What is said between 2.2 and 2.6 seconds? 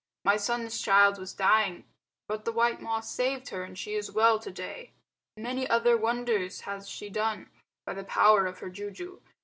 but the